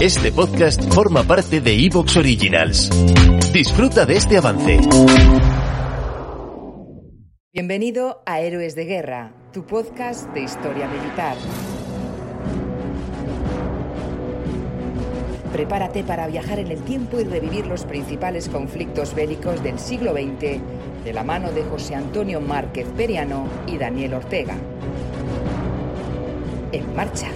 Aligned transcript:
Este 0.00 0.32
podcast 0.32 0.82
forma 0.92 1.22
parte 1.22 1.60
de 1.60 1.72
Evox 1.86 2.16
Originals. 2.16 2.90
Disfruta 3.52 4.04
de 4.04 4.16
este 4.16 4.36
avance. 4.36 4.80
Bienvenido 7.52 8.22
a 8.26 8.40
Héroes 8.40 8.74
de 8.74 8.84
Guerra, 8.84 9.32
tu 9.52 9.64
podcast 9.64 10.28
de 10.34 10.42
historia 10.42 10.88
militar. 10.88 11.36
Prepárate 15.52 16.02
para 16.02 16.26
viajar 16.26 16.58
en 16.58 16.72
el 16.72 16.82
tiempo 16.82 17.20
y 17.20 17.24
revivir 17.24 17.66
los 17.66 17.84
principales 17.84 18.48
conflictos 18.48 19.14
bélicos 19.14 19.62
del 19.62 19.78
siglo 19.78 20.12
XX 20.12 20.60
de 21.04 21.12
la 21.12 21.22
mano 21.22 21.52
de 21.52 21.62
José 21.62 21.94
Antonio 21.94 22.40
Márquez 22.40 22.88
Periano 22.96 23.46
y 23.66 23.78
Daniel 23.78 24.14
Ortega. 24.14 24.56
En 26.72 26.94
marcha. 26.96 27.28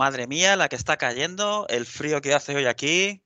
Madre 0.00 0.26
mía, 0.26 0.56
la 0.56 0.70
que 0.70 0.76
está 0.76 0.96
cayendo, 0.96 1.66
el 1.68 1.84
frío 1.84 2.22
que 2.22 2.32
hace 2.32 2.56
hoy 2.56 2.64
aquí, 2.64 3.22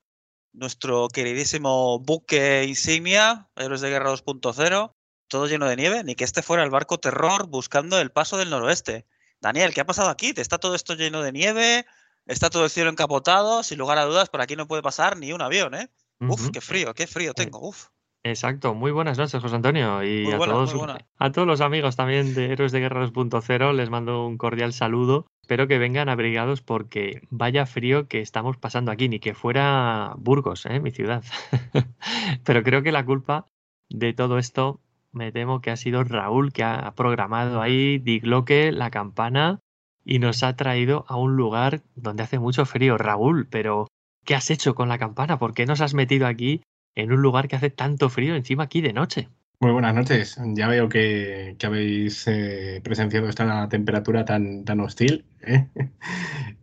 nuestro 0.53 1.07
queridísimo 1.07 2.01
buque 2.01 2.65
insignia, 2.65 3.49
Héroes 3.55 3.81
de 3.81 3.91
Guerra 3.91 4.11
2.0, 4.11 4.93
todo 5.29 5.47
lleno 5.47 5.69
de 5.69 5.77
nieve, 5.77 6.03
ni 6.03 6.17
que 6.17 6.25
este 6.25 6.43
fuera 6.43 6.65
el 6.65 6.71
barco 6.71 6.99
terror 6.99 7.47
buscando 7.47 8.01
el 8.01 8.11
paso 8.11 8.39
del 8.39 8.51
noroeste. 8.51 9.07
Daniel, 9.41 9.73
¿qué 9.73 9.83
ha 9.83 9.87
pasado 9.87 10.09
aquí? 10.09 10.35
¿Te 10.35 10.41
está 10.41 10.59
todo 10.59 10.75
esto 10.75 10.97
lleno 10.97 11.23
de 11.23 11.31
nieve? 11.31 11.87
¿Está 12.27 12.51
todo 12.51 12.65
el 12.65 12.71
cielo 12.71 12.91
encapotado? 12.91 13.63
Sin 13.63 13.79
lugar 13.79 13.99
a 13.99 14.05
dudas, 14.05 14.29
por 14.29 14.41
aquí 14.41 14.57
no 14.57 14.67
puede 14.67 14.83
pasar 14.83 15.17
ni 15.17 15.33
un 15.33 15.43
avión, 15.43 15.77
¿eh? 15.77 15.93
Uf, 16.19 16.51
qué 16.51 16.61
frío, 16.61 16.93
qué 16.93 17.07
frío 17.07 17.35
tengo, 17.35 17.61
uf. 17.61 17.91
Exacto, 18.27 18.73
muy 18.75 18.91
buenas 18.91 19.19
noches, 19.19 19.43
José 19.43 19.55
Antonio. 19.55 20.03
Y 20.03 20.25
Muy 20.25 20.33
a, 20.33 20.39
buena, 20.39 20.55
todos, 20.55 20.75
a 21.19 21.31
todos 21.31 21.47
los 21.47 21.61
amigos 21.61 21.95
también 21.95 22.35
de 22.35 22.51
Héroes 22.51 22.73
de 22.73 22.81
Guerra 22.81 23.07
2.0 23.07 23.75
les 23.75 23.91
mando 23.91 24.27
un 24.27 24.39
cordial 24.39 24.73
saludo. 24.73 25.27
Espero 25.43 25.69
que 25.69 25.77
vengan 25.77 26.09
abrigados 26.09 26.63
porque 26.63 27.21
vaya 27.29 27.67
frío 27.67 28.09
que 28.09 28.21
estamos 28.21 28.57
pasando 28.57 28.91
aquí, 28.91 29.11
ni 29.11 29.21
que 29.21 29.35
fuera 29.35 30.15
Burgos, 30.17 30.65
¿eh? 30.65 30.81
mi 30.81 30.91
ciudad. 30.91 31.23
Pero 32.45 32.63
creo 32.63 32.83
que 32.83 32.93
la 32.93 33.05
culpa 33.05 33.47
de 33.91 34.15
todo 34.15 34.39
esto 34.39 34.81
me 35.13 35.31
temo 35.31 35.61
que 35.61 35.71
ha 35.71 35.77
sido 35.77 36.03
Raúl, 36.03 36.51
que 36.51 36.65
ha 36.65 36.95
programado 36.95 37.61
ahí 37.61 37.99
Digloque, 37.99 38.73
la 38.73 38.91
campana, 38.91 39.61
y 40.03 40.19
nos 40.19 40.43
ha 40.43 40.57
traído 40.57 41.05
a 41.09 41.17
un 41.17 41.37
lugar 41.37 41.83
donde 41.95 42.23
hace 42.23 42.39
mucho 42.39 42.65
frío. 42.65 42.97
Raúl, 42.97 43.47
pero 43.51 43.89
¿qué 44.25 44.35
has 44.35 44.51
hecho 44.51 44.75
con 44.75 44.89
la 44.89 44.97
campana? 44.97 45.39
¿Por 45.39 45.53
qué 45.53 45.67
nos 45.67 45.83
has 45.83 45.93
metido 45.93 46.27
aquí 46.27 46.63
en 46.95 47.13
un 47.13 47.23
lugar 47.23 47.49
que 47.49 47.57
hace 47.57 47.71
tanto 47.71 48.09
frío 48.09 48.35
encima 48.35 48.65
aquí 48.65 48.81
de 48.81 48.93
noche? 48.93 49.29
Muy 49.61 49.73
buenas 49.73 49.95
noches. 49.95 50.39
Ya 50.55 50.69
veo 50.69 50.89
que, 50.89 51.57
habéis 51.65 52.27
eh, 52.27 52.81
presenciado 52.85 53.29
esta 53.29 53.69
temperatura 53.69 54.25
tan, 54.25 54.65
tan 54.65 54.81
hostil. 54.81 55.25
¿eh? 55.43 55.67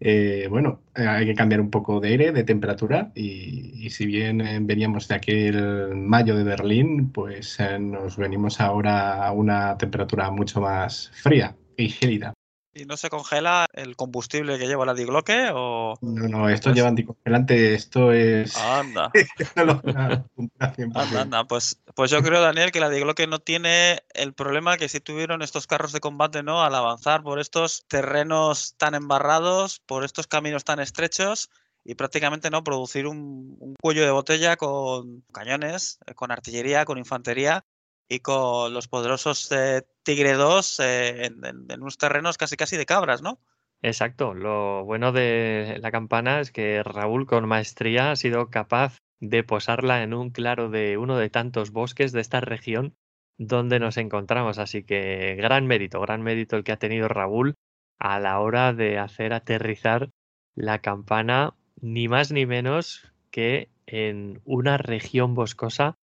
Eh, 0.04 0.48
bueno, 0.50 0.82
hay 0.96 1.28
que 1.28 1.36
cambiar 1.36 1.62
un 1.62 1.70
poco 1.70 2.00
de 2.00 2.08
aire, 2.08 2.32
de 2.32 2.44
temperatura, 2.44 3.12
y, 3.14 3.86
y 3.86 3.92
si 3.92 4.08
bien 4.08 4.66
veníamos 4.66 5.08
de 5.08 5.14
aquel 5.14 5.96
mayo 5.96 6.36
de 6.36 6.44
Berlín, 6.44 7.12
pues 7.12 7.60
nos 7.80 8.18
venimos 8.18 8.60
ahora 8.60 9.24
a 9.24 9.32
una 9.32 9.78
temperatura 9.78 10.32
mucho 10.32 10.60
más 10.60 11.12
fría 11.14 11.56
y 11.78 11.90
gélida. 11.90 12.34
¿Y 12.74 12.86
no 12.86 12.96
se 12.96 13.10
congela 13.10 13.66
el 13.74 13.98
combustible 13.98 14.58
que 14.58 14.66
lleva 14.66 14.86
la 14.86 14.94
Digloque 14.94 15.50
o...? 15.54 15.96
No, 16.02 16.28
no, 16.30 16.50
esto 16.50 16.70
Pues- 16.70 16.76
lleva 16.78 16.88
anticongelante, 16.88 17.74
esto 17.74 18.14
es... 18.14 18.56
Anda, 18.56 19.12
no 19.58 19.66
lo 19.66 19.82
voy 19.82 19.94
a 19.96 20.06
apuntar 20.06 20.76
100%. 20.76 20.92
anda, 21.02 21.22
anda. 21.22 21.44
Pues, 21.46 21.82
pues 21.96 22.10
yo 22.12 22.22
creo, 22.24 22.40
Daniel, 22.42 22.72
que 22.72 22.80
la 22.80 22.90
Digloque 22.90 23.28
no 23.28 23.40
tiene 23.40 24.04
el 24.14 24.34
problema 24.34 24.78
que 24.78 24.88
sí 24.88 25.02
tuvieron 25.02 25.42
estos 25.42 25.68
carros 25.68 25.92
de 25.92 26.00
combate, 26.00 26.44
¿no? 26.44 26.64
Al 26.64 26.74
avanzar 26.76 27.24
por 27.24 27.40
estos 27.40 27.84
terrenos 27.88 28.76
tan 28.78 28.96
embarrados, 28.96 29.82
por 29.86 30.06
estos 30.06 30.28
caminos 30.28 30.64
tan 30.64 30.80
estrechos 30.80 31.50
y 31.84 31.96
prácticamente, 31.96 32.50
¿no? 32.50 32.64
Producir 32.64 33.06
un, 33.06 33.58
un 33.60 33.76
cuello 33.82 34.04
de 34.06 34.12
botella 34.12 34.56
con 34.56 35.24
cañones, 35.34 36.00
con 36.16 36.32
artillería, 36.32 36.86
con 36.86 36.98
infantería 36.98 37.66
y 38.14 38.20
con 38.20 38.74
los 38.74 38.88
poderosos 38.88 39.52
eh, 39.52 39.84
Tigre 40.04 40.34
2 40.34 40.80
eh, 40.82 41.26
en, 41.26 41.46
en- 41.46 41.66
en 41.72 41.82
unos 41.82 41.98
terrenos 41.98 42.38
casi 42.38 42.58
casi 42.58 42.78
de 42.78 42.86
cabras, 42.86 43.22
¿no? 43.22 43.40
Exacto, 43.82 44.34
lo 44.34 44.86
bueno 44.86 45.12
de 45.12 45.78
la 45.82 45.92
campana 45.92 46.40
es 46.40 46.52
que 46.52 46.84
Raúl 46.84 47.26
con 47.26 47.48
maestría 47.48 48.12
ha 48.12 48.16
sido 48.16 48.50
capaz 48.50 48.98
de 49.20 49.44
posarla 49.44 50.04
en 50.04 50.14
un 50.14 50.30
claro 50.30 50.70
de 50.70 50.98
uno 50.98 51.18
de 51.18 51.30
tantos 51.30 51.72
bosques 51.72 52.12
de 52.12 52.22
esta 52.22 52.42
región 52.42 52.96
donde 53.38 53.80
nos 53.80 53.98
encontramos. 53.98 54.60
Así 54.60 54.84
que 54.84 55.36
gran 55.36 55.66
mérito, 55.66 56.00
gran 56.02 56.22
mérito 56.22 56.58
el 56.58 56.64
que 56.64 56.72
ha 56.74 56.78
tenido 56.78 57.08
Raúl 57.08 57.56
a 57.98 58.20
la 58.20 58.40
hora 58.40 58.74
de 58.74 59.00
hacer 59.00 59.34
aterrizar 59.34 60.10
la 60.56 60.80
campana 60.80 61.56
ni 61.80 62.08
más 62.08 62.32
ni 62.32 62.46
menos 62.46 63.12
que 63.32 63.70
en 63.88 64.42
una 64.46 64.78
región 64.78 65.34
boscosa 65.34 65.98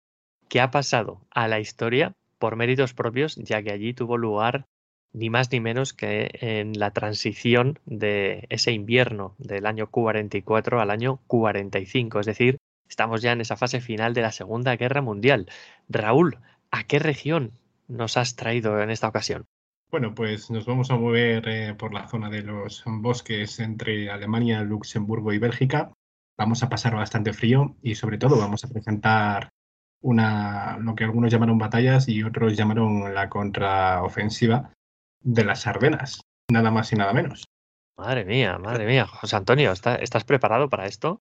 que 0.49 0.61
ha 0.61 0.71
pasado 0.71 1.21
a 1.31 1.49
la 1.49 1.61
historia 1.61 2.13
por 2.39 2.57
méritos 2.57 2.95
propios, 2.95 3.37
ya 3.37 3.63
que 3.63 3.73
allí 3.73 3.95
tuvo 3.95 4.17
lugar 4.17 4.67
ni 5.13 5.31
más 5.31 5.51
ni 5.51 5.61
menos 5.61 5.95
que 5.95 6.29
en 6.41 6.79
la 6.79 6.91
transición 6.91 7.79
de 7.87 8.47
ese 8.51 8.73
invierno 8.73 9.35
del 9.39 9.67
año 9.67 9.91
44 9.91 10.81
al 10.81 10.91
año 10.91 11.21
45. 11.27 12.21
Es 12.21 12.27
decir, 12.27 12.59
estamos 12.89 13.23
ya 13.23 13.33
en 13.33 13.41
esa 13.41 13.57
fase 13.57 13.81
final 13.81 14.13
de 14.13 14.21
la 14.23 14.33
Segunda 14.33 14.77
Guerra 14.77 15.01
Mundial. 15.01 15.49
Raúl, 15.89 16.39
¿a 16.71 16.85
qué 16.85 16.99
región 16.99 17.53
nos 17.89 18.19
has 18.19 18.37
traído 18.37 18.81
en 18.83 18.91
esta 18.91 19.09
ocasión? 19.09 19.47
Bueno, 19.91 20.15
pues 20.15 20.51
nos 20.51 20.67
vamos 20.67 20.91
a 20.91 20.97
mover 20.97 21.49
eh, 21.49 21.75
por 21.75 21.95
la 21.95 22.09
zona 22.09 22.29
de 22.29 22.43
los 22.43 22.83
bosques 22.87 23.61
entre 23.61 24.11
Alemania, 24.11 24.63
Luxemburgo 24.63 25.33
y 25.33 25.39
Bélgica. 25.39 25.93
Vamos 26.37 26.63
a 26.63 26.69
pasar 26.69 26.95
bastante 26.95 27.33
frío 27.33 27.77
y 27.83 27.95
sobre 27.95 28.19
todo 28.19 28.37
vamos 28.37 28.65
a 28.65 28.69
presentar 28.69 29.49
una, 30.07 30.79
lo 30.79 30.95
que 30.95 31.03
algunos 31.05 31.33
llamaron 31.33 31.59
batallas 31.59 32.09
y 32.09 32.23
otros 32.23 32.57
llamaron 32.57 33.13
la 33.13 33.29
contraofensiva 33.29 34.71
de 35.21 35.45
las 35.45 35.67
Ardenas, 35.67 36.21
nada 36.49 36.71
más 36.71 36.93
y 36.93 36.97
nada 36.97 37.13
menos. 37.13 37.45
Madre 37.99 38.25
mía, 38.25 38.57
madre 38.59 38.87
mía. 38.87 39.07
José 39.07 39.35
Antonio, 39.35 39.73
¿está- 39.73 39.97
¿estás 39.97 40.23
preparado 40.25 40.69
para 40.69 40.87
esto? 40.87 41.21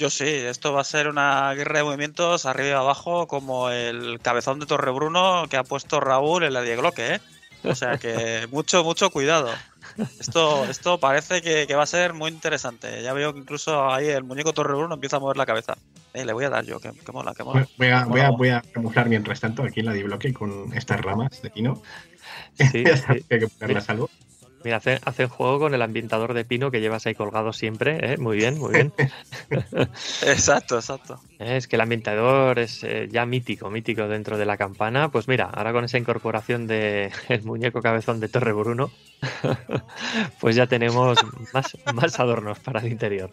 Yo 0.00 0.10
sí, 0.10 0.24
esto 0.26 0.72
va 0.72 0.80
a 0.80 0.84
ser 0.84 1.08
una 1.08 1.52
guerra 1.54 1.78
de 1.78 1.84
movimientos 1.84 2.46
arriba 2.46 2.68
y 2.68 2.72
abajo 2.72 3.28
como 3.28 3.70
el 3.70 4.18
cabezón 4.20 4.58
de 4.58 4.66
Torrebruno 4.66 5.44
que 5.48 5.56
ha 5.58 5.62
puesto 5.62 6.00
Raúl 6.00 6.42
en 6.42 6.54
la 6.54 6.62
Diegloque, 6.62 7.14
¿eh? 7.14 7.20
O 7.64 7.74
sea 7.74 7.98
que 7.98 8.48
mucho, 8.50 8.82
mucho 8.82 9.10
cuidado. 9.10 9.54
Esto, 10.18 10.64
esto 10.68 10.98
parece 10.98 11.42
que, 11.42 11.66
que 11.66 11.74
va 11.76 11.82
a 11.84 11.86
ser 11.86 12.14
muy 12.14 12.30
interesante. 12.30 13.02
Ya 13.02 13.12
veo 13.12 13.32
que 13.34 13.40
incluso 13.40 13.88
ahí 13.90 14.08
el 14.08 14.24
muñeco 14.24 14.52
Torrebruno 14.52 14.94
empieza 14.94 15.18
a 15.18 15.20
mover 15.20 15.36
la 15.36 15.46
cabeza. 15.46 15.76
Eh, 16.12 16.24
le 16.24 16.32
voy 16.32 16.44
a 16.44 16.50
dar 16.50 16.64
yo, 16.64 16.80
que, 16.80 16.90
que 16.92 17.12
mola, 17.12 17.34
que 17.34 17.44
mola. 17.44 17.66
Voy 17.78 17.88
a, 17.88 18.04
voy, 18.04 18.20
a, 18.20 18.30
voy 18.30 18.48
a 18.48 18.62
camuflar 18.62 19.08
mientras 19.08 19.40
tanto 19.40 19.62
aquí 19.62 19.80
en 19.80 19.86
la 19.86 19.92
dibloque 19.92 20.32
con 20.32 20.72
estas 20.74 21.00
ramas 21.00 21.40
de 21.42 21.50
pino. 21.50 21.80
Sí, 22.54 22.84
hay 23.08 23.22
que 23.28 23.48
ponerlas 23.48 23.88
algo. 23.90 24.10
Mira, 24.62 24.76
hace, 24.76 25.00
hace 25.04 25.26
juego 25.26 25.58
con 25.58 25.74
el 25.74 25.80
ambientador 25.80 26.34
de 26.34 26.44
pino 26.44 26.70
que 26.70 26.82
llevas 26.82 27.06
ahí 27.06 27.14
colgado 27.14 27.52
siempre, 27.52 28.12
¿eh? 28.12 28.16
Muy 28.18 28.36
bien, 28.36 28.58
muy 28.58 28.72
bien. 28.72 28.92
Exacto, 30.26 30.76
exacto. 30.76 31.18
Es 31.38 31.66
que 31.66 31.76
el 31.76 31.82
ambientador 31.82 32.58
es 32.58 32.84
eh, 32.84 33.08
ya 33.10 33.24
mítico, 33.24 33.70
mítico 33.70 34.06
dentro 34.06 34.36
de 34.36 34.44
la 34.44 34.58
campana. 34.58 35.10
Pues 35.10 35.28
mira, 35.28 35.46
ahora 35.46 35.72
con 35.72 35.84
esa 35.84 35.96
incorporación 35.96 36.66
de 36.66 37.10
el 37.28 37.42
muñeco 37.42 37.80
cabezón 37.80 38.20
de 38.20 38.28
Torre 38.28 38.52
Bruno, 38.52 38.90
pues 40.40 40.56
ya 40.56 40.66
tenemos 40.66 41.18
más, 41.54 41.76
más 41.94 42.20
adornos 42.20 42.58
para 42.58 42.80
el 42.80 42.88
interior. 42.88 43.30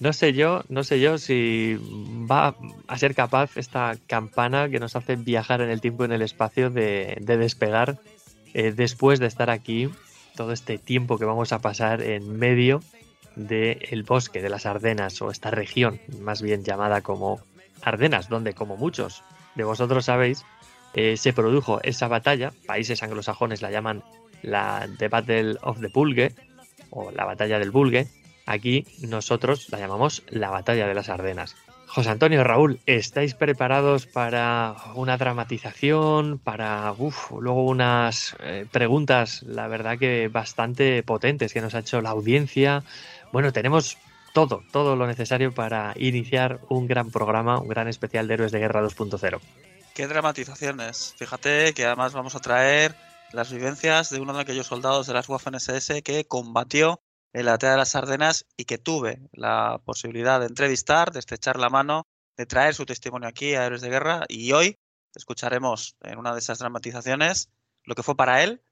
No 0.00 0.14
sé 0.14 0.32
yo, 0.32 0.64
no 0.70 0.82
sé 0.82 0.98
yo 0.98 1.18
si 1.18 1.78
va 1.78 2.56
a 2.88 2.98
ser 2.98 3.14
capaz 3.14 3.58
esta 3.58 3.96
campana 4.06 4.70
que 4.70 4.80
nos 4.80 4.96
hace 4.96 5.16
viajar 5.16 5.60
en 5.60 5.68
el 5.68 5.82
tiempo 5.82 6.04
y 6.04 6.06
en 6.06 6.12
el 6.12 6.22
espacio 6.22 6.70
de, 6.70 7.18
de 7.20 7.36
despegar 7.36 7.98
eh, 8.54 8.72
después 8.74 9.20
de 9.20 9.26
estar 9.26 9.50
aquí 9.50 9.90
todo 10.36 10.52
este 10.52 10.78
tiempo 10.78 11.18
que 11.18 11.26
vamos 11.26 11.52
a 11.52 11.60
pasar 11.60 12.00
en 12.00 12.38
medio 12.38 12.82
del 13.36 14.02
bosque 14.02 14.40
de 14.40 14.48
las 14.48 14.64
Ardenas 14.64 15.20
o 15.20 15.30
esta 15.30 15.50
región 15.50 16.00
más 16.20 16.40
bien 16.40 16.64
llamada 16.64 17.02
como 17.02 17.40
Ardenas, 17.82 18.30
donde 18.30 18.54
como 18.54 18.78
muchos 18.78 19.22
de 19.54 19.64
vosotros 19.64 20.06
sabéis, 20.06 20.44
eh, 20.94 21.16
se 21.16 21.34
produjo 21.34 21.80
esa 21.82 22.08
batalla, 22.08 22.52
países 22.66 23.02
anglosajones 23.02 23.62
la 23.62 23.70
llaman 23.70 24.02
la 24.42 24.88
The 24.98 25.08
Battle 25.08 25.58
of 25.62 25.80
the 25.80 25.88
Bulge 25.88 26.34
o 26.88 27.10
la 27.10 27.24
batalla 27.24 27.58
del 27.58 27.70
Bulge, 27.70 28.08
aquí 28.50 28.86
nosotros 29.00 29.68
la 29.70 29.78
llamamos 29.78 30.22
la 30.28 30.50
batalla 30.50 30.86
de 30.86 30.94
las 30.94 31.08
Ardenas. 31.08 31.56
José 31.86 32.10
Antonio, 32.10 32.44
Raúl, 32.44 32.78
¿estáis 32.86 33.34
preparados 33.34 34.06
para 34.06 34.76
una 34.94 35.16
dramatización, 35.16 36.38
para 36.38 36.94
luego 37.40 37.64
unas 37.64 38.36
eh, 38.38 38.64
preguntas, 38.70 39.42
la 39.42 39.66
verdad 39.66 39.98
que 39.98 40.28
bastante 40.28 41.02
potentes 41.02 41.52
que 41.52 41.60
nos 41.60 41.74
ha 41.74 41.80
hecho 41.80 42.00
la 42.00 42.10
audiencia? 42.10 42.84
Bueno, 43.32 43.52
tenemos 43.52 43.98
todo, 44.32 44.62
todo 44.70 44.94
lo 44.94 45.08
necesario 45.08 45.52
para 45.52 45.92
iniciar 45.96 46.60
un 46.68 46.86
gran 46.86 47.10
programa, 47.10 47.58
un 47.58 47.68
gran 47.68 47.88
especial 47.88 48.28
de 48.28 48.34
Héroes 48.34 48.52
de 48.52 48.60
Guerra 48.60 48.82
2.0. 48.82 49.40
Qué 49.92 50.06
dramatizaciones. 50.06 51.14
Fíjate 51.18 51.74
que 51.74 51.86
además 51.86 52.12
vamos 52.12 52.36
a 52.36 52.40
traer 52.40 52.94
las 53.32 53.52
vivencias 53.52 54.10
de 54.10 54.20
uno 54.20 54.32
de 54.32 54.42
aquellos 54.42 54.68
soldados 54.68 55.08
de 55.08 55.14
las 55.14 55.28
Waffen-SS 55.28 56.02
que 56.02 56.24
combatió 56.24 57.02
en 57.32 57.44
la 57.44 57.52
batalla 57.52 57.72
de 57.72 57.78
las 57.78 57.94
Ardenas 57.94 58.46
y 58.56 58.64
que 58.64 58.78
tuve 58.78 59.20
la 59.32 59.80
posibilidad 59.84 60.40
de 60.40 60.46
entrevistar, 60.46 61.12
de 61.12 61.20
estrechar 61.20 61.58
la 61.58 61.70
mano, 61.70 62.06
de 62.36 62.46
traer 62.46 62.74
su 62.74 62.86
testimonio 62.86 63.28
aquí 63.28 63.54
a 63.54 63.66
Héroes 63.66 63.82
de 63.82 63.90
Guerra 63.90 64.24
y 64.28 64.52
hoy 64.52 64.78
escucharemos 65.14 65.96
en 66.02 66.18
una 66.18 66.32
de 66.32 66.38
esas 66.38 66.58
dramatizaciones 66.58 67.50
lo 67.84 67.94
que 67.94 68.02
fue 68.02 68.16
para 68.16 68.42
él 68.42 68.62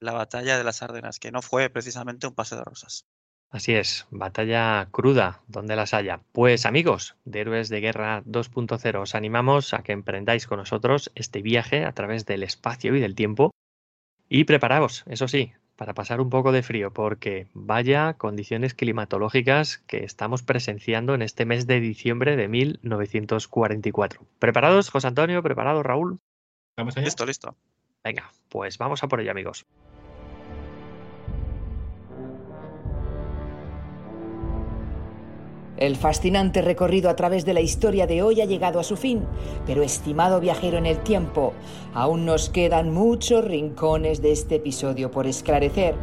la 0.00 0.12
batalla 0.12 0.56
de 0.56 0.64
las 0.64 0.82
Ardenas, 0.82 1.18
que 1.18 1.30
no 1.30 1.42
fue 1.42 1.68
precisamente 1.68 2.26
un 2.26 2.34
paseo 2.34 2.58
de 2.58 2.64
rosas. 2.64 3.04
Así 3.50 3.74
es, 3.74 4.06
batalla 4.10 4.88
cruda, 4.92 5.42
donde 5.48 5.76
las 5.76 5.92
haya. 5.92 6.20
Pues 6.32 6.66
amigos 6.66 7.16
de 7.24 7.40
Héroes 7.40 7.68
de 7.68 7.80
Guerra 7.80 8.22
2.0, 8.24 9.00
os 9.00 9.14
animamos 9.14 9.74
a 9.74 9.82
que 9.82 9.92
emprendáis 9.92 10.46
con 10.46 10.58
nosotros 10.58 11.10
este 11.16 11.42
viaje 11.42 11.84
a 11.84 11.92
través 11.92 12.26
del 12.26 12.44
espacio 12.44 12.94
y 12.94 13.00
del 13.00 13.16
tiempo. 13.16 13.50
Y 14.28 14.44
preparaos, 14.44 15.02
eso 15.06 15.26
sí, 15.26 15.52
para 15.80 15.94
pasar 15.94 16.20
un 16.20 16.28
poco 16.28 16.52
de 16.52 16.62
frío, 16.62 16.92
porque 16.92 17.46
vaya 17.54 18.12
condiciones 18.12 18.74
climatológicas 18.74 19.78
que 19.78 20.04
estamos 20.04 20.42
presenciando 20.42 21.14
en 21.14 21.22
este 21.22 21.46
mes 21.46 21.66
de 21.66 21.80
diciembre 21.80 22.36
de 22.36 22.48
1944. 22.48 24.26
¿Preparados, 24.38 24.90
José 24.90 25.06
Antonio? 25.06 25.42
¿Preparado, 25.42 25.82
Raúl? 25.82 26.18
¿Vamos 26.76 26.98
Listo, 26.98 27.24
listo. 27.24 27.56
Venga, 28.04 28.30
pues 28.50 28.76
vamos 28.76 29.02
a 29.02 29.08
por 29.08 29.22
ello, 29.22 29.30
amigos. 29.30 29.64
El 35.80 35.96
fascinante 35.96 36.60
recorrido 36.60 37.08
a 37.08 37.16
través 37.16 37.46
de 37.46 37.54
la 37.54 37.62
historia 37.62 38.06
de 38.06 38.22
hoy 38.22 38.42
ha 38.42 38.44
llegado 38.44 38.80
a 38.80 38.84
su 38.84 38.98
fin, 38.98 39.24
pero 39.64 39.82
estimado 39.82 40.38
viajero 40.38 40.76
en 40.76 40.84
el 40.84 40.98
tiempo, 40.98 41.54
aún 41.94 42.26
nos 42.26 42.50
quedan 42.50 42.92
muchos 42.92 43.42
rincones 43.42 44.20
de 44.20 44.30
este 44.30 44.56
episodio 44.56 45.10
por 45.10 45.26
esclarecer. 45.26 45.94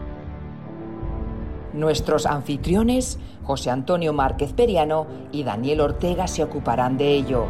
Nuestros 1.73 2.25
anfitriones, 2.25 3.19
José 3.43 3.69
Antonio 3.69 4.13
Márquez 4.13 4.51
Periano 4.51 5.05
y 5.31 5.43
Daniel 5.43 5.81
Ortega, 5.81 6.25
se 6.25 6.43
ocuparán 6.43 6.97
de 6.97 7.13
ello. 7.13 7.45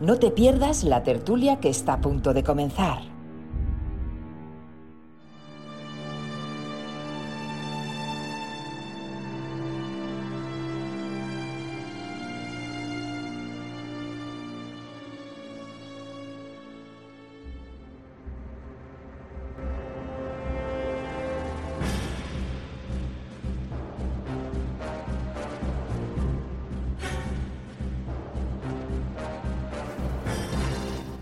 No 0.00 0.16
te 0.16 0.32
pierdas 0.32 0.82
la 0.82 1.04
tertulia 1.04 1.60
que 1.60 1.68
está 1.68 1.92
a 1.92 2.00
punto 2.00 2.34
de 2.34 2.42
comenzar. 2.42 3.19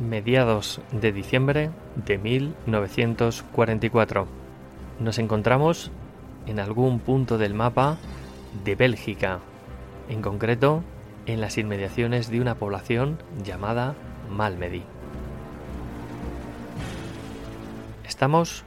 Mediados 0.09 0.81
de 0.91 1.13
diciembre 1.13 1.71
de 1.95 2.19
1944. 2.19 4.27
Nos 5.01 5.19
encontramos 5.19 5.91
en 6.47 6.61
algún 6.61 6.99
punto 6.99 7.39
del 7.39 7.55
mapa 7.55 7.99
de 8.65 8.75
Bélgica, 8.75 9.41
en 10.09 10.23
concreto 10.23 10.83
en 11.27 11.41
las 11.41 11.59
inmediaciones 11.59 12.31
de 12.31 12.41
una 12.41 12.55
población 12.55 13.19
llamada 13.45 13.95
Malmedy. 14.31 14.83
Estamos 18.07 18.65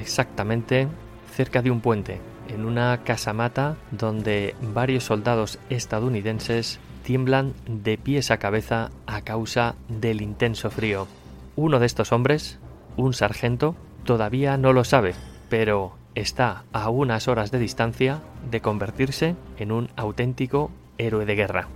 exactamente 0.00 0.88
cerca 1.34 1.60
de 1.60 1.70
un 1.70 1.80
puente, 1.80 2.20
en 2.48 2.64
una 2.64 3.00
casamata 3.04 3.76
donde 3.90 4.54
varios 4.60 5.04
soldados 5.04 5.58
estadounidenses 5.68 6.78
tiemblan 7.04 7.52
de 7.66 7.98
pies 7.98 8.30
a 8.30 8.38
cabeza 8.38 8.90
a 9.06 9.20
causa 9.20 9.76
del 9.88 10.22
intenso 10.22 10.70
frío. 10.70 11.06
Uno 11.54 11.78
de 11.78 11.86
estos 11.86 12.10
hombres, 12.12 12.58
un 12.96 13.12
sargento, 13.12 13.76
todavía 14.04 14.56
no 14.56 14.72
lo 14.72 14.84
sabe, 14.84 15.14
pero 15.50 15.96
está 16.14 16.64
a 16.72 16.88
unas 16.88 17.28
horas 17.28 17.50
de 17.50 17.58
distancia 17.58 18.20
de 18.50 18.60
convertirse 18.60 19.36
en 19.58 19.70
un 19.70 19.90
auténtico 19.96 20.70
héroe 20.96 21.26
de 21.26 21.34
guerra. 21.36 21.68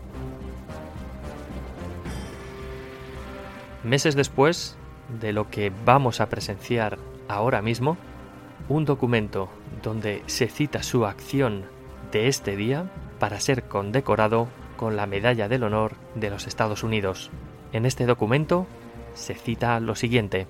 Meses 3.84 4.16
después 4.16 4.76
de 5.20 5.32
lo 5.32 5.50
que 5.50 5.70
vamos 5.84 6.20
a 6.20 6.28
presenciar 6.30 6.98
ahora 7.28 7.60
mismo, 7.60 7.98
un 8.68 8.86
documento 8.86 9.50
donde 9.82 10.22
se 10.26 10.48
cita 10.48 10.82
su 10.82 11.04
acción 11.04 11.64
de 12.12 12.28
este 12.28 12.56
día 12.56 12.90
para 13.18 13.40
ser 13.40 13.64
condecorado 13.64 14.48
con 14.78 14.96
la 14.96 15.06
Medalla 15.06 15.48
del 15.48 15.64
Honor 15.64 15.96
de 16.14 16.30
los 16.30 16.46
Estados 16.46 16.82
Unidos. 16.82 17.30
En 17.72 17.84
este 17.84 18.06
documento 18.06 18.66
se 19.12 19.34
cita 19.34 19.78
lo 19.80 19.94
siguiente. 19.94 20.46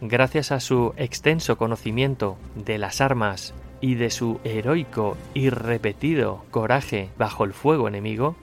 Gracias 0.00 0.50
a 0.50 0.58
su 0.58 0.94
extenso 0.96 1.56
conocimiento 1.56 2.36
de 2.56 2.78
las 2.78 3.00
armas 3.00 3.54
y 3.80 3.94
de 3.94 4.10
su 4.10 4.40
heroico 4.42 5.16
y 5.34 5.50
repetido 5.50 6.44
coraje 6.50 7.10
bajo 7.18 7.44
el 7.44 7.52
fuego 7.52 7.86
enemigo, 7.86 8.34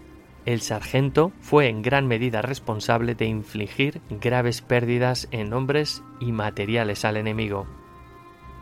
el 0.45 0.61
sargento 0.61 1.31
fue 1.41 1.69
en 1.69 1.81
gran 1.81 2.07
medida 2.07 2.41
responsable 2.41 3.15
de 3.15 3.25
infligir 3.25 4.01
graves 4.09 4.61
pérdidas 4.61 5.27
en 5.31 5.51
hombres 5.53 6.03
y 6.19 6.31
materiales 6.31 7.03
al 7.03 7.17
enemigo, 7.17 7.65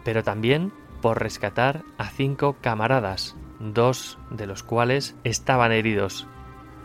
pero 0.06 0.24
también 0.24 0.72
por 1.02 1.20
rescatar 1.20 1.84
a 1.98 2.10
cinco 2.10 2.56
camaradas, 2.62 3.36
dos 3.64 4.18
de 4.30 4.48
los 4.48 4.64
cuales 4.64 5.16
estaban 5.24 5.72
heridos, 5.72 6.28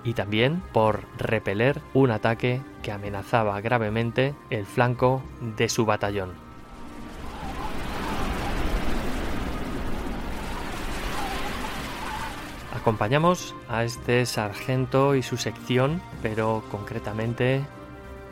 y 0.05 0.15
también 0.15 0.63
por 0.73 1.05
repeler 1.19 1.81
un 1.93 2.11
ataque 2.11 2.63
que 2.83 2.93
amenazaba 2.93 3.61
gravemente 3.61 4.35
el 4.51 4.65
flanco 4.65 5.23
de 5.57 5.69
su 5.69 5.85
batallón. 5.85 6.31
Acompañamos 12.75 13.55
a 13.69 13.85
este 13.85 14.25
sargento 14.25 15.15
y 15.15 15.23
su 15.23 15.37
sección, 15.37 16.01
pero 16.23 16.63
concretamente 16.71 17.65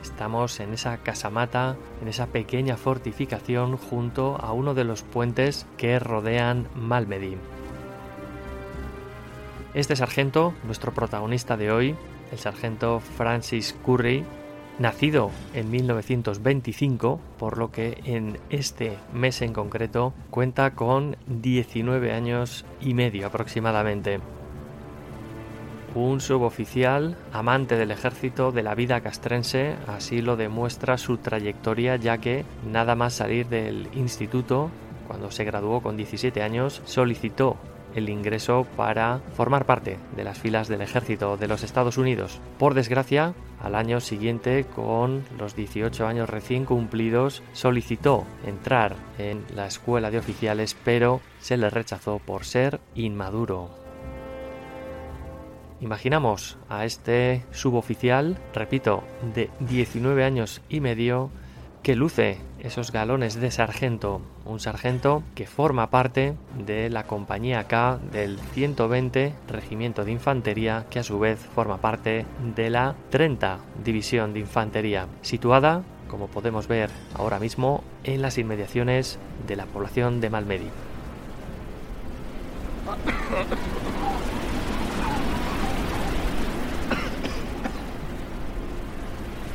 estamos 0.03 0.61
en 0.61 0.73
esa 0.73 0.99
casamata, 0.99 1.77
en 2.01 2.09
esa 2.09 2.29
pequeña 2.29 2.77
fortificación 2.77 3.77
junto 3.77 4.37
a 4.41 4.53
uno 4.53 4.73
de 4.73 4.85
los 4.85 5.03
puentes 5.03 5.67
que 5.77 5.99
rodean 5.99 6.69
Malmedy. 6.77 7.37
Este 9.77 9.95
sargento, 9.95 10.55
nuestro 10.65 10.95
protagonista 10.95 11.59
de 11.59 11.71
hoy, 11.71 11.95
el 12.33 12.39
sargento 12.39 12.99
Francis 12.99 13.77
Curry, 13.85 14.25
nacido 14.79 15.31
en 15.53 15.71
1925, 15.71 17.21
por 17.39 17.59
lo 17.59 17.71
que 17.71 18.01
en 18.07 18.39
este 18.49 18.97
mes 19.13 19.43
en 19.43 19.53
concreto 19.53 20.15
cuenta 20.31 20.71
con 20.71 21.19
19 21.27 22.11
años 22.11 22.65
y 22.81 22.95
medio 22.95 23.27
aproximadamente. 23.27 24.21
Un 25.95 26.23
suboficial, 26.23 27.19
amante 27.35 27.77
del 27.77 27.91
ejército, 27.91 28.53
de 28.53 28.63
la 28.63 28.75
vida 28.75 29.03
castrense, 29.03 29.75
así 29.89 30.23
lo 30.23 30.37
demuestra 30.37 30.97
su 30.97 31.19
trayectoria 31.19 31.97
ya 31.97 32.17
que 32.17 32.47
nada 32.67 32.95
más 32.95 33.13
salir 33.13 33.47
del 33.49 33.91
instituto, 33.93 34.71
cuando 35.07 35.31
se 35.31 35.45
graduó 35.45 35.83
con 35.83 35.99
17 35.99 36.43
años, 36.43 36.81
solicitó 36.87 37.59
el 37.97 38.09
ingreso 38.09 38.67
para 38.77 39.21
formar 39.35 39.67
parte 39.67 39.97
de 40.15 40.23
las 40.23 40.39
filas 40.39 40.69
del 40.69 40.83
ejército 40.83 41.37
de 41.37 41.49
los 41.49 41.65
Estados 41.65 41.99
Unidos. 41.99 42.41
Por 42.59 42.75
desgracia, 42.75 43.35
al 43.61 43.75
año 43.75 44.01
siguiente, 44.01 44.65
con 44.65 45.25
los 45.39 45.57
18 45.57 46.07
años 46.07 46.31
recién 46.31 46.67
cumplidos, 46.67 47.43
solicitó 47.53 48.25
entrar 48.47 48.95
en 49.19 49.43
la 49.55 49.67
escuela 49.67 50.11
de 50.11 50.19
oficiales, 50.19 50.77
pero 50.85 51.21
se 51.41 51.57
le 51.57 51.71
rechazó 51.71 52.19
por 52.19 52.45
ser 52.45 52.81
inmaduro. 52.95 53.71
Imaginamos 55.81 56.59
a 56.69 56.85
este 56.85 57.45
suboficial, 57.51 58.39
repito, 58.55 59.05
de 59.35 59.51
19 59.61 60.25
años 60.25 60.63
y 60.69 60.81
medio, 60.81 61.31
que 61.87 61.95
luce 61.95 62.39
esos 62.59 62.91
galones 62.91 63.37
de 63.41 63.53
sargento, 63.53 64.21
un 64.45 64.59
sargento 64.59 65.23
que 65.37 65.47
forma 65.47 65.89
parte 65.89 66.35
de 66.59 66.91
la 66.91 67.05
compañía 67.05 67.69
K 67.69 68.01
del 68.11 68.41
120 68.55 69.33
Regimiento 69.47 70.05
de 70.05 70.11
Infantería, 70.11 70.87
que 70.91 70.99
a 70.99 71.05
su 71.05 71.21
vez 71.21 71.39
forma 71.39 71.81
parte 71.81 72.27
de 72.57 72.71
la 72.71 72.97
30 73.11 73.61
División 73.85 74.33
de 74.33 74.41
Infantería, 74.41 75.07
situada, 75.23 75.85
como 76.09 76.27
podemos 76.27 76.67
ver 76.67 76.91
ahora 77.15 77.39
mismo, 77.39 77.85
en 78.03 78.21
las 78.21 78.37
inmediaciones 78.37 79.21
de 79.47 79.55
la 79.55 79.67
población 79.67 80.21
de 80.21 80.29
Malmedy. 80.29 80.71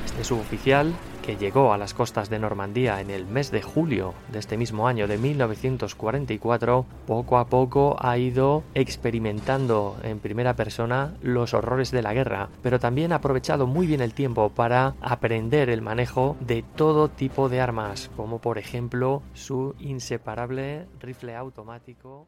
Este 0.06 0.24
suboficial 0.24 0.94
que 1.22 1.38
llegó 1.38 1.74
a 1.74 1.78
las 1.78 1.94
costas 1.94 2.30
de 2.30 2.40
Normandía 2.40 3.00
en 3.02 3.10
el 3.10 3.26
mes 3.26 3.52
de 3.52 3.62
julio 3.62 4.14
de 4.32 4.40
este 4.40 4.58
mismo 4.58 4.88
año 4.88 5.08
de 5.08 5.18
1944, 5.18 6.86
poco 7.06 7.38
a 7.38 7.46
poco 7.46 7.96
ha 8.00 8.18
ido 8.18 8.64
experimentando 8.74 9.98
en 10.04 10.20
primera 10.20 10.56
persona 10.56 11.14
los 11.22 11.54
horrores 11.54 11.92
de 11.92 12.02
la 12.02 12.14
guerra, 12.14 12.50
pero 12.62 12.80
también 12.80 13.14
ha 13.14 13.18
aprovechado 13.18 13.68
muy 13.68 13.88
bien 13.88 14.02
el 14.02 14.14
tiempo 14.14 14.50
para 14.50 14.96
aprender 15.02 15.70
el 15.70 15.82
manejo 15.82 16.36
de 16.40 16.64
todo 16.76 17.10
tipo 17.10 17.50
de 17.50 17.62
armas, 17.62 18.10
como 18.16 18.40
por 18.40 18.58
ejemplo 18.58 19.22
su 19.34 19.76
inseparable 19.80 20.88
rifle 21.00 21.36
automático. 21.36 22.28